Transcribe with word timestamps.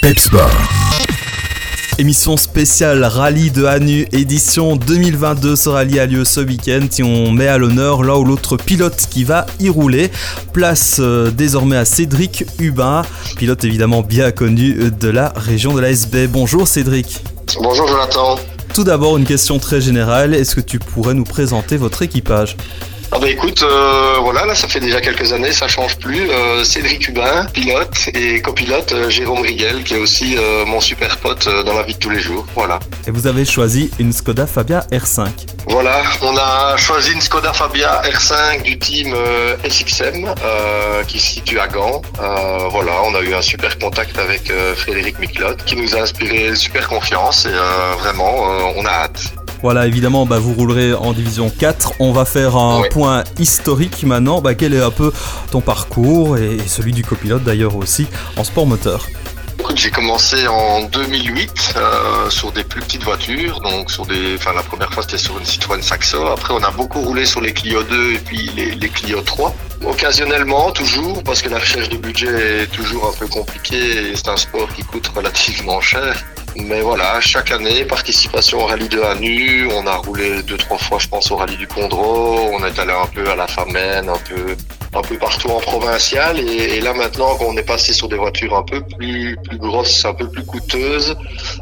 Pepsport. 0.00 0.50
Émission 1.98 2.38
spéciale 2.38 3.04
Rallye 3.04 3.50
de 3.50 3.66
Hanu, 3.66 4.06
édition 4.12 4.76
2022. 4.76 5.56
Ce 5.56 5.68
rallye 5.68 6.00
a 6.00 6.06
lieu 6.06 6.24
ce 6.24 6.40
week-end 6.40 6.86
et 6.98 7.02
on 7.02 7.30
met 7.30 7.48
à 7.48 7.58
l'honneur 7.58 8.02
l'un 8.02 8.16
ou 8.16 8.24
l'autre 8.24 8.56
pilote 8.56 9.06
qui 9.10 9.24
va 9.24 9.44
y 9.60 9.68
rouler. 9.68 10.10
Place 10.54 10.96
euh, 11.00 11.30
désormais 11.30 11.76
à 11.76 11.84
Cédric 11.84 12.44
Hubin, 12.58 13.02
pilote 13.36 13.62
évidemment 13.64 14.00
bien 14.00 14.30
connu 14.30 14.90
de 14.90 15.08
la 15.08 15.34
région 15.36 15.74
de 15.74 15.80
la 15.80 15.90
SB. 15.90 16.28
Bonjour 16.28 16.66
Cédric. 16.66 17.22
Bonjour 17.62 17.86
Jonathan. 17.86 18.38
Tout 18.72 18.84
d'abord, 18.84 19.18
une 19.18 19.26
question 19.26 19.58
très 19.58 19.82
générale. 19.82 20.34
Est-ce 20.34 20.54
que 20.54 20.62
tu 20.62 20.78
pourrais 20.78 21.14
nous 21.14 21.24
présenter 21.24 21.76
votre 21.76 22.00
équipage? 22.00 22.56
Ah 23.12 23.18
bah 23.18 23.28
écoute, 23.28 23.64
euh, 23.64 24.18
voilà, 24.20 24.46
là 24.46 24.54
ça 24.54 24.68
fait 24.68 24.78
déjà 24.78 25.00
quelques 25.00 25.32
années, 25.32 25.50
ça 25.50 25.66
change 25.66 25.98
plus. 25.98 26.30
Euh, 26.30 26.62
Cédric 26.62 27.08
Hubin, 27.08 27.44
pilote, 27.46 28.08
et 28.14 28.40
copilote 28.40 28.92
euh, 28.92 29.10
Jérôme 29.10 29.42
Riguel, 29.42 29.82
qui 29.82 29.94
est 29.94 29.98
aussi 29.98 30.36
mon 30.66 30.80
super 30.80 31.16
pote 31.16 31.48
dans 31.66 31.74
la 31.74 31.82
vie 31.82 31.94
de 31.94 31.98
tous 31.98 32.10
les 32.10 32.20
jours. 32.20 32.46
Voilà. 32.54 32.78
Et 33.08 33.10
vous 33.10 33.26
avez 33.26 33.44
choisi 33.44 33.90
une 33.98 34.12
Skoda 34.12 34.46
Fabia 34.46 34.86
R5. 34.92 35.26
Voilà, 35.66 36.02
on 36.22 36.36
a 36.36 36.76
choisi 36.76 37.12
une 37.12 37.20
Skoda 37.20 37.52
Fabia 37.52 38.00
R5 38.02 38.62
du 38.62 38.78
team 38.78 39.14
SXM 39.68 40.32
qui 41.08 41.18
se 41.18 41.34
situe 41.34 41.58
à 41.58 41.66
Gand. 41.66 42.02
voilà, 42.70 42.92
on 43.04 43.14
a 43.16 43.20
eu 43.22 43.34
un 43.34 43.42
super 43.42 43.76
contact 43.78 44.18
avec 44.18 44.52
Frédéric 44.76 45.18
Miclotte 45.18 45.64
qui 45.64 45.76
nous 45.76 45.96
a 45.96 46.00
inspiré 46.00 46.54
super 46.54 46.88
confiance 46.88 47.46
et 47.46 47.98
vraiment, 47.98 48.34
on 48.76 48.84
a 48.86 48.90
hâte. 48.90 49.32
Voilà, 49.62 49.86
évidemment, 49.86 50.26
bah, 50.26 50.38
vous 50.38 50.54
roulerez 50.54 50.94
en 50.94 51.12
division 51.12 51.50
4. 51.50 51.94
On 51.98 52.12
va 52.12 52.24
faire 52.24 52.56
un 52.56 52.82
point 52.90 53.24
historique 53.38 54.02
maintenant. 54.04 54.40
Bah, 54.40 54.54
quel 54.54 54.74
est 54.74 54.80
un 54.80 54.90
peu 54.90 55.12
ton 55.50 55.60
parcours 55.60 56.38
et 56.38 56.58
celui 56.66 56.92
du 56.92 57.04
copilote 57.04 57.44
d'ailleurs 57.44 57.76
aussi 57.76 58.06
en 58.36 58.44
sport 58.44 58.66
moteur 58.66 59.06
j'ai 59.76 59.90
commencé 59.90 60.46
en 60.48 60.82
2008 60.82 61.74
euh, 61.76 62.30
sur 62.30 62.52
des 62.52 62.64
plus 62.64 62.80
petites 62.80 63.04
voitures, 63.04 63.60
donc 63.60 63.90
sur 63.90 64.04
des, 64.04 64.34
enfin 64.34 64.52
la 64.52 64.62
première 64.62 64.92
fois 64.92 65.02
c'était 65.02 65.18
sur 65.18 65.38
une 65.38 65.44
Citroën 65.44 65.80
Saxo. 65.80 66.26
Après 66.26 66.52
on 66.52 66.62
a 66.62 66.70
beaucoup 66.70 67.00
roulé 67.00 67.24
sur 67.24 67.40
les 67.40 67.52
Clio 67.52 67.82
2 67.82 68.12
et 68.12 68.18
puis 68.18 68.50
les, 68.56 68.72
les 68.72 68.88
Clio 68.88 69.20
3. 69.20 69.54
Occasionnellement, 69.86 70.72
toujours, 70.72 71.22
parce 71.22 71.40
que 71.40 71.48
la 71.48 71.58
recherche 71.58 71.88
de 71.88 71.96
budget 71.96 72.62
est 72.62 72.66
toujours 72.66 73.08
un 73.08 73.18
peu 73.18 73.26
compliquée 73.26 74.10
et 74.10 74.16
c'est 74.16 74.28
un 74.28 74.36
sport 74.36 74.68
qui 74.74 74.82
coûte 74.82 75.08
relativement 75.14 75.80
cher. 75.80 76.14
Mais 76.56 76.80
voilà, 76.80 77.20
chaque 77.20 77.52
année, 77.52 77.84
participation 77.84 78.58
au 78.58 78.66
rallye 78.66 78.88
de 78.88 79.00
Hanu. 79.00 79.68
On 79.72 79.86
a 79.86 79.96
roulé 79.96 80.42
deux, 80.42 80.56
trois 80.56 80.78
fois, 80.78 80.98
je 80.98 81.08
pense, 81.08 81.30
au 81.30 81.36
rallye 81.36 81.56
du 81.56 81.66
Condro. 81.66 82.50
On 82.52 82.64
est 82.64 82.78
allé 82.78 82.92
un 82.92 83.06
peu 83.06 83.28
à 83.30 83.36
la 83.36 83.46
Famenne, 83.46 84.08
un 84.08 84.18
peu, 84.28 84.56
un 84.94 85.02
peu 85.02 85.16
partout 85.16 85.48
en 85.48 85.60
provincial. 85.60 86.38
Et, 86.40 86.80
là, 86.80 86.92
maintenant, 86.92 87.36
qu'on 87.36 87.56
est 87.56 87.62
passé 87.62 87.92
sur 87.92 88.08
des 88.08 88.16
voitures 88.16 88.56
un 88.56 88.62
peu 88.62 88.82
plus, 88.98 89.36
plus 89.44 89.58
grosses, 89.58 90.04
un 90.04 90.14
peu 90.14 90.28
plus 90.28 90.44
coûteuses, 90.44 91.16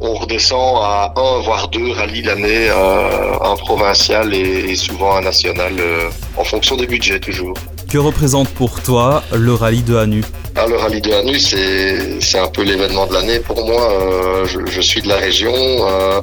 on 0.00 0.14
redescend 0.14 0.78
à 0.82 1.12
un, 1.14 1.40
voire 1.42 1.68
deux 1.68 1.92
rallyes 1.92 2.22
l'année, 2.22 2.70
euh, 2.70 3.38
un 3.42 3.56
provincial 3.56 4.32
et, 4.34 4.74
souvent 4.76 5.16
un 5.16 5.20
national, 5.22 5.74
euh, 5.78 6.08
en 6.36 6.44
fonction 6.44 6.76
des 6.76 6.86
budgets 6.86 7.20
toujours. 7.20 7.54
Que 7.90 7.98
représente 7.98 8.48
pour 8.48 8.82
toi 8.82 9.22
le 9.32 9.52
rallye 9.52 9.82
de 9.82 9.96
Hanu? 9.96 10.24
Le 10.68 10.76
rallye 10.76 11.00
de 11.00 11.12
Hanu, 11.12 11.38
c'est 11.38 12.38
un 12.38 12.48
peu 12.48 12.62
l'événement 12.62 13.06
de 13.06 13.14
l'année 13.14 13.40
pour 13.40 13.64
moi. 13.66 13.92
Euh, 13.92 14.46
je, 14.46 14.80
suis 14.80 15.00
de 15.02 15.08
la 15.08 15.16
région, 15.16 15.52
euh, 15.54 16.20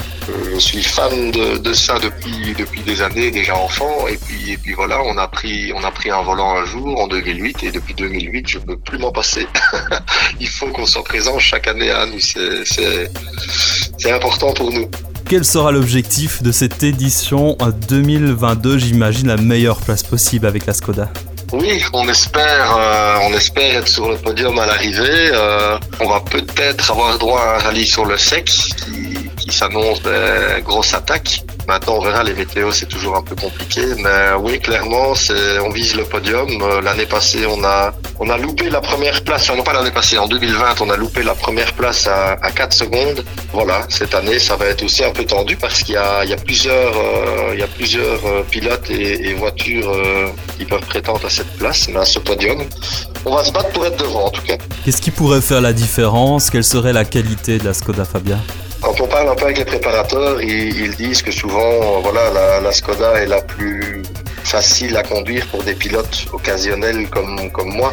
je 0.54 0.60
suis 0.60 0.84
fan 0.84 1.32
de, 1.32 1.74
ça 1.74 2.00
depuis 2.00 2.54
depuis 2.58 2.82
des 2.82 3.02
années, 3.02 3.32
déjà 3.32 3.56
enfant. 3.56 4.08
Et 4.08 4.18
puis 4.18 4.52
et 4.52 4.58
puis 4.58 4.74
voilà, 4.74 5.02
on 5.04 5.18
a 5.18 5.28
pris 5.28 5.72
on 5.76 5.84
a 5.84 5.92
pris 5.92 6.10
un 6.12 6.22
volant 6.22 6.58
un 6.58 6.66
jour 6.66 7.00
en 7.00 7.08
2008 7.08 7.64
et 7.64 7.72
depuis 7.72 7.94
2008, 7.94 8.48
je 8.48 8.60
peux 8.60 8.78
plus 8.78 8.98
m'en 8.98 9.12
passer. 9.12 9.48
Il 10.40 10.48
faut 10.48 10.68
qu'on 10.68 10.86
soit 10.86 11.04
présent 11.04 11.40
chaque 11.40 11.68
année 11.68 11.90
à 11.90 12.02
Hanu. 12.02 12.22
C'est 12.22 14.12
important 14.12 14.54
pour 14.54 14.72
nous. 14.72 14.90
Quel 15.30 15.44
sera 15.44 15.74
l'objectif 15.74 16.42
de 16.42 16.54
cette 16.54 16.84
édition 16.84 17.58
2022 17.90 18.78
J'imagine 18.78 19.28
la 19.28 19.36
meilleure 19.36 19.82
place 19.82 20.04
possible 20.04 20.46
avec 20.46 20.66
la 20.66 20.74
Skoda. 20.74 21.12
Oui, 21.54 21.82
on 21.94 22.08
espère, 22.10 22.76
euh, 22.78 23.20
on 23.24 23.34
espère 23.34 23.78
être 23.78 23.88
sur 23.88 24.10
le 24.10 24.18
podium 24.18 24.60
à 24.60 24.66
l'arrivée. 24.66 25.30
Euh, 25.32 25.78
on 26.02 26.10
va 26.10 26.20
peut-être 26.20 26.92
avoir 26.92 27.18
droit 27.18 27.40
à 27.40 27.56
un 27.56 27.58
rallye 27.60 27.86
sur 27.86 28.06
le 28.06 28.18
sec 28.18 28.46
qui, 28.46 29.30
qui 29.38 29.52
s'annonce 29.56 30.02
des 30.04 30.62
grosses 30.62 30.94
attaques. 30.94 31.42
Maintenant, 31.68 31.98
on 31.98 32.02
verra, 32.02 32.24
les 32.24 32.34
météos, 32.34 32.72
c'est 32.72 32.86
toujours 32.86 33.18
un 33.18 33.22
peu 33.22 33.36
compliqué. 33.36 33.82
Mais 33.98 34.32
oui, 34.40 34.58
clairement, 34.58 35.14
on 35.66 35.70
vise 35.70 35.96
le 35.96 36.06
podium. 36.06 36.48
Euh, 36.62 36.82
l'année 36.82 37.06
passée, 37.06 37.46
on 37.46 37.62
a, 37.64 37.92
loupé 38.38 38.70
la 38.70 38.80
première 38.80 39.22
place. 39.22 39.44
Enfin, 39.44 39.58
non 39.58 39.64
pas 39.64 39.74
l'année 39.74 39.92
passée, 39.92 40.18
en 40.18 40.28
2020, 40.28 40.80
on 40.80 40.90
a 40.90 40.96
loupé 40.96 41.24
la 41.24 41.36
première 41.36 41.74
place 41.74 42.08
à, 42.08 42.38
à 42.42 42.52
4 42.52 42.72
secondes. 42.72 43.26
Voilà, 43.52 43.82
cette 43.90 44.16
année, 44.16 44.40
ça 44.40 44.56
va 44.56 44.68
être 44.68 44.82
aussi 44.82 45.04
un 45.04 45.12
peu 45.12 45.26
tendu 45.26 45.58
parce 45.58 45.84
qu'il 45.84 45.96
y 45.96 45.98
a, 45.98 46.24
plusieurs, 46.38 46.96
euh, 46.96 47.54
euh, 47.54 48.44
pilotes 48.50 48.90
et, 48.90 49.30
et 49.30 49.34
voitures 49.34 49.94
qui 50.58 50.64
peuvent 50.64 50.86
prétendre 50.86 51.26
à 51.26 51.30
cette 51.30 51.52
place, 51.58 51.90
mais 51.90 52.00
à 52.00 52.06
ce 52.06 52.20
podium. 52.20 52.64
On 53.26 53.36
va 53.36 53.44
se 53.44 53.52
battre 53.52 53.72
pour 53.72 53.86
être 53.86 53.98
devant, 53.98 54.28
en 54.28 54.30
tout 54.30 54.44
cas. 54.44 54.56
Qu'est-ce 54.86 55.02
qui 55.02 55.12
pourrait 55.12 55.42
faire 55.42 55.60
la 55.60 55.74
différence? 55.74 56.50
Quelle 56.50 56.64
serait 56.64 56.94
la 56.94 57.04
qualité 57.04 57.58
de 57.58 57.66
la 57.66 57.74
Skoda 57.74 58.06
Fabia? 58.06 58.38
Quand 58.82 59.02
on 59.02 59.08
parle 59.08 59.30
un 59.30 59.36
peu 59.36 59.46
avec 59.46 59.58
les 59.58 59.66
préparateurs, 59.66 60.42
ils, 60.42 60.96
disent 60.96 61.22
que 61.22 61.32
souvent, 61.32 62.00
voilà, 62.02 62.60
la, 62.62 62.72
Skoda 62.72 63.22
est 63.22 63.28
la 63.28 63.42
plus 63.42 64.04
facile 64.44 64.96
à 64.96 65.04
conduire 65.04 65.46
pour 65.48 65.64
des 65.64 65.74
pilotes 65.74 66.26
occasionnels 66.32 67.10
comme, 67.10 67.52
comme 67.52 67.74
moi. 67.74 67.92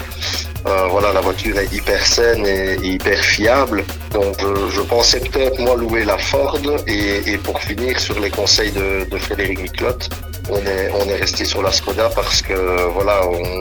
Euh, 0.67 0.87
voilà, 0.89 1.13
la 1.13 1.21
voiture 1.21 1.59
est 1.59 1.71
hyper 1.73 2.05
saine 2.07 2.47
et, 2.47 2.77
hyper 2.77 3.19
fiable. 3.19 3.85
Donc, 4.13 4.37
je, 4.41 4.81
pensais 4.81 5.21
peut-être, 5.21 5.59
moi, 5.59 5.77
louer 5.77 6.05
la 6.05 6.17
Ford. 6.17 6.59
Et, 6.87 7.37
pour 7.39 7.61
finir, 7.61 7.99
sur 8.01 8.19
les 8.21 8.31
conseils 8.31 8.73
de, 8.73 9.19
Frédéric 9.19 9.61
Miclotte, 9.61 10.09
on 10.51 10.59
est, 10.59 10.91
on 10.95 11.09
est 11.09 11.17
resté 11.17 11.45
sur 11.45 11.63
la 11.63 11.73
Skoda 11.73 12.11
parce 12.15 12.41
que, 12.43 12.89
voilà, 12.93 13.21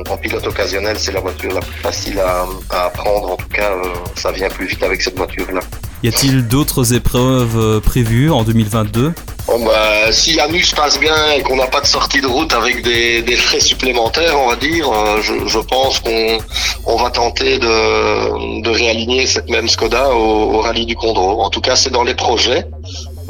en 0.10 0.18
pilote 0.18 0.46
occasionnel, 0.48 0.98
c'est 1.00 1.12
la 1.12 1.22
voiture 1.22 1.54
la 1.54 1.62
plus 1.62 1.80
facile 1.80 2.20
à, 2.20 2.46
à 2.70 2.86
apprendre. 2.86 3.32
En 3.32 3.38
tout 3.38 3.50
cas, 3.50 3.72
euh, 3.72 3.84
ça 4.16 4.32
vient 4.32 4.50
plus 4.50 4.68
vite 4.68 4.84
avec 4.84 5.02
cette 5.02 5.18
voiture-là. 5.18 5.62
Y 6.04 6.10
a-t-il 6.10 6.46
d'autres 6.50 6.94
épreuves 6.94 7.58
euh, 7.58 7.80
prévues 7.80 8.30
en 8.30 8.44
2022 8.44 9.14
Bon 9.48 9.66
bah, 9.66 10.12
si 10.12 10.38
Anus 10.38 10.72
passe 10.72 11.00
bien 11.00 11.16
et 11.32 11.42
qu'on 11.44 11.56
n'a 11.56 11.68
pas 11.68 11.80
de 11.80 11.86
sortie 11.86 12.20
de 12.20 12.28
route 12.28 12.52
avec 12.52 12.84
des, 12.84 13.38
frais 13.38 13.62
supplémentaires, 13.62 14.38
on 14.38 14.50
va 14.50 14.58
dire, 14.58 14.92
euh, 14.92 15.22
je, 15.22 15.60
pense 15.60 16.00
qu'on 16.00 16.40
on 16.86 16.98
va 16.98 17.10
tenter 17.10 17.58
de, 17.58 18.70
réaligner 18.70 19.26
cette 19.28 19.50
même 19.50 19.70
Skoda 19.70 20.14
au, 20.14 20.60
rallye 20.60 20.86
du 20.86 20.96
Condro. 20.98 21.42
En 21.42 21.50
tout 21.50 21.62
cas, 21.62 21.78
c'est 21.78 21.90
dans 21.90 22.04
les 22.04 22.16
projets. 22.16 22.66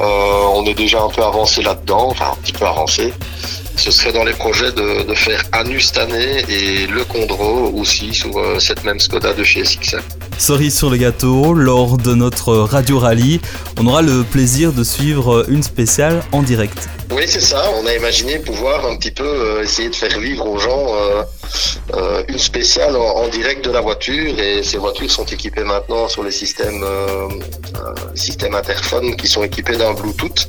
Euh, 0.00 0.42
on 0.54 0.66
est 0.66 0.74
déjà 0.74 1.00
un 1.00 1.10
peu 1.10 1.22
avancé 1.22 1.62
là-dedans, 1.62 2.08
enfin 2.10 2.32
un 2.32 2.42
petit 2.42 2.52
peu 2.52 2.66
avancé 2.66 3.12
ce 3.76 3.90
serait 3.90 4.12
dans 4.12 4.22
les 4.22 4.34
projets 4.34 4.70
de, 4.70 5.14
faire 5.14 5.42
Anus 5.50 5.86
cette 5.86 5.98
année 5.98 6.44
et 6.48 6.86
le 6.86 7.04
Condro 7.04 7.72
aussi 7.76 8.14
sur 8.14 8.30
cette 8.60 8.84
même 8.84 9.00
Skoda 9.00 9.32
de 9.32 9.42
chez 9.42 9.64
SXM. 9.64 9.98
Cerise 10.38 10.76
sur 10.76 10.90
le 10.90 10.96
gâteau, 10.96 11.54
lors 11.54 11.96
de 11.96 12.14
notre 12.14 12.54
radio 12.56 12.98
rallye, 12.98 13.40
on 13.78 13.86
aura 13.86 14.02
le 14.02 14.24
plaisir 14.24 14.72
de 14.72 14.82
suivre 14.84 15.44
une 15.48 15.62
spéciale 15.62 16.22
en 16.32 16.42
direct. 16.42 16.88
Oui, 17.10 17.22
c'est 17.26 17.40
ça. 17.40 17.70
On 17.80 17.86
a 17.86 17.94
imaginé 17.94 18.38
pouvoir 18.40 18.84
un 18.86 18.96
petit 18.96 19.12
peu 19.12 19.24
euh, 19.24 19.62
essayer 19.62 19.88
de 19.88 19.94
faire 19.94 20.18
vivre 20.18 20.46
aux 20.46 20.58
gens 20.58 20.94
euh, 20.94 21.22
euh, 21.94 22.24
une 22.28 22.38
spéciale 22.38 22.96
en, 22.96 23.28
direct 23.28 23.64
de 23.64 23.70
la 23.70 23.80
voiture. 23.80 24.38
Et 24.38 24.62
ces 24.62 24.78
voitures 24.78 25.10
sont 25.10 25.24
équipées 25.26 25.62
maintenant 25.62 26.08
sur 26.08 26.24
les 26.24 26.32
systèmes, 26.32 26.84
systèmes 28.14 28.54
interphones 28.54 29.14
qui 29.16 29.28
sont 29.28 29.44
équipés 29.44 29.76
d'un 29.76 29.92
Bluetooth. 29.94 30.48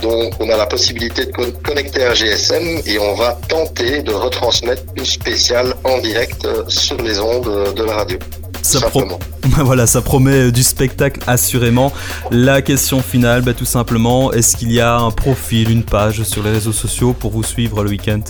Donc, 0.00 0.32
on 0.40 0.48
a 0.48 0.56
la 0.56 0.66
possibilité 0.66 1.26
de 1.26 1.32
connecter 1.62 2.04
un 2.04 2.14
GSM 2.14 2.80
et 2.86 2.98
on 2.98 3.14
va 3.14 3.38
tenter 3.48 4.02
de 4.02 4.12
retransmettre 4.12 4.82
une 4.96 5.04
spéciale 5.04 5.74
en 5.84 5.98
direct 5.98 6.46
sur 6.68 6.96
les 7.02 7.18
ondes 7.20 7.74
de 7.74 7.82
la 7.84 7.94
radio. 7.94 8.18
Ça, 8.66 8.90
voilà, 9.64 9.86
ça 9.86 10.02
promet 10.02 10.50
du 10.50 10.62
spectacle 10.62 11.20
assurément. 11.26 11.92
La 12.30 12.62
question 12.62 13.00
finale, 13.00 13.42
bah, 13.42 13.54
tout 13.54 13.64
simplement, 13.64 14.32
est-ce 14.32 14.56
qu'il 14.56 14.72
y 14.72 14.80
a 14.80 14.96
un 14.96 15.10
profil, 15.10 15.70
une 15.70 15.84
page 15.84 16.22
sur 16.24 16.42
les 16.42 16.50
réseaux 16.50 16.72
sociaux 16.72 17.12
pour 17.12 17.30
vous 17.30 17.44
suivre 17.44 17.82
le 17.84 17.90
week-end? 17.90 18.20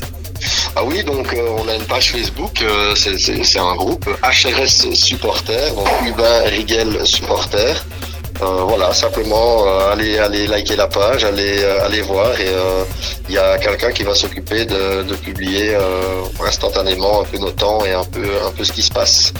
Ah 0.75 0.85
oui, 0.85 1.03
donc 1.05 1.33
euh, 1.33 1.56
on 1.59 1.69
a 1.69 1.75
une 1.75 1.85
page 1.85 2.12
Facebook, 2.12 2.62
euh, 2.62 2.94
c'est 2.94 3.59
un 3.59 3.75
groupe 3.77 4.06
HRS 4.23 4.94
Supporter, 4.94 5.75
donc 5.75 5.88
Hubin 6.06 6.43
Rigel 6.50 7.06
Supporter. 7.06 7.75
Euh, 8.43 8.65
voilà, 8.69 8.93
simplement 8.93 9.65
allez, 9.91 10.19
allez 10.19 10.47
liker 10.47 10.77
la 10.77 10.88
page, 10.88 11.25
allez, 11.25 11.65
allez 11.65 12.03
voir 12.03 12.38
et 12.38 12.53
il 13.31 13.35
y 13.35 13.38
a 13.38 13.56
quelqu'un 13.56 13.91
qui 13.93 14.03
va 14.03 14.15
s'occuper 14.15 14.67
de, 14.67 15.03
de, 15.05 15.15
publier 15.15 15.75
instantanément 16.44 17.23
un 17.23 17.25
peu 17.25 17.38
nos 17.38 17.53
temps 17.53 17.83
et 17.87 17.93
un 17.93 18.05
peu, 18.05 18.29
un 18.47 18.50
peu 18.50 18.62
ce 18.62 18.73
qui 18.73 18.83
se 18.83 18.93
passe. 18.93 19.33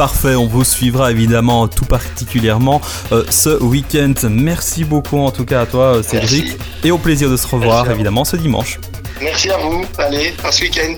Parfait, 0.00 0.34
on 0.34 0.46
vous 0.46 0.64
suivra 0.64 1.10
évidemment 1.10 1.68
tout 1.68 1.84
particulièrement 1.84 2.80
euh, 3.12 3.22
ce 3.28 3.62
week-end. 3.62 4.14
Merci 4.30 4.84
beaucoup 4.84 5.18
en 5.18 5.30
tout 5.30 5.44
cas 5.44 5.60
à 5.60 5.66
toi 5.66 5.96
euh, 5.96 6.02
Cédric 6.02 6.56
et 6.82 6.90
au 6.90 6.96
plaisir 6.96 7.28
de 7.28 7.36
se 7.36 7.46
revoir 7.46 7.90
évidemment 7.90 8.24
ce 8.24 8.36
dimanche. 8.36 8.80
Merci 9.20 9.50
à 9.50 9.58
vous, 9.58 9.84
allez, 9.98 10.32
à 10.42 10.50
ce 10.50 10.62
week-end. 10.62 10.94